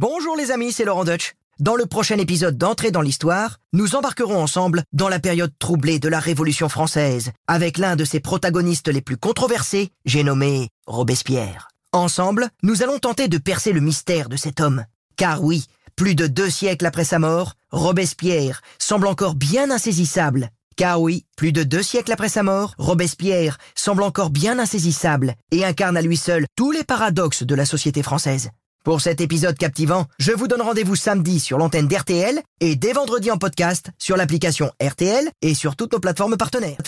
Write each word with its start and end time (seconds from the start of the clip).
Bonjour 0.00 0.36
les 0.36 0.52
amis, 0.52 0.70
c'est 0.70 0.84
Laurent 0.84 1.02
Deutsch. 1.02 1.34
Dans 1.58 1.74
le 1.74 1.84
prochain 1.84 2.18
épisode 2.18 2.56
d'Entrée 2.56 2.92
dans 2.92 3.00
l'Histoire, 3.00 3.58
nous 3.72 3.96
embarquerons 3.96 4.40
ensemble 4.40 4.84
dans 4.92 5.08
la 5.08 5.18
période 5.18 5.50
troublée 5.58 5.98
de 5.98 6.08
la 6.08 6.20
Révolution 6.20 6.68
française, 6.68 7.32
avec 7.48 7.78
l'un 7.78 7.96
de 7.96 8.04
ses 8.04 8.20
protagonistes 8.20 8.86
les 8.86 9.00
plus 9.00 9.16
controversés, 9.16 9.90
j'ai 10.04 10.22
nommé 10.22 10.68
Robespierre. 10.86 11.66
Ensemble, 11.92 12.48
nous 12.62 12.84
allons 12.84 13.00
tenter 13.00 13.26
de 13.26 13.38
percer 13.38 13.72
le 13.72 13.80
mystère 13.80 14.28
de 14.28 14.36
cet 14.36 14.60
homme. 14.60 14.84
Car 15.16 15.42
oui, 15.42 15.66
plus 15.96 16.14
de 16.14 16.28
deux 16.28 16.48
siècles 16.48 16.86
après 16.86 17.02
sa 17.02 17.18
mort, 17.18 17.54
Robespierre 17.72 18.62
semble 18.78 19.08
encore 19.08 19.34
bien 19.34 19.68
insaisissable. 19.72 20.50
Car 20.76 21.02
oui, 21.02 21.24
plus 21.36 21.50
de 21.50 21.64
deux 21.64 21.82
siècles 21.82 22.12
après 22.12 22.28
sa 22.28 22.44
mort, 22.44 22.76
Robespierre 22.78 23.58
semble 23.74 24.04
encore 24.04 24.30
bien 24.30 24.60
insaisissable 24.60 25.34
et 25.50 25.64
incarne 25.64 25.96
à 25.96 26.02
lui 26.02 26.16
seul 26.16 26.46
tous 26.54 26.70
les 26.70 26.84
paradoxes 26.84 27.42
de 27.42 27.54
la 27.56 27.66
société 27.66 28.04
française. 28.04 28.50
Pour 28.88 29.02
cet 29.02 29.20
épisode 29.20 29.58
captivant, 29.58 30.06
je 30.18 30.32
vous 30.32 30.48
donne 30.48 30.62
rendez-vous 30.62 30.96
samedi 30.96 31.40
sur 31.40 31.58
l'antenne 31.58 31.88
d'RTL 31.88 32.40
et 32.60 32.74
dès 32.74 32.94
vendredi 32.94 33.30
en 33.30 33.36
podcast 33.36 33.90
sur 33.98 34.16
l'application 34.16 34.70
RTL 34.82 35.28
et 35.42 35.54
sur 35.54 35.76
toutes 35.76 35.92
nos 35.92 36.00
plateformes 36.00 36.38
partenaires. 36.38 36.78